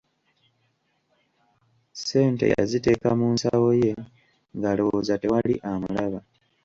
Ssente 1.99 2.45
yaziteeka 2.53 3.09
mu 3.19 3.27
nsawo 3.35 3.69
ye 3.83 3.93
ng'alowooza 4.55 5.13
tewali 5.21 5.53
amulaba. 5.71 6.19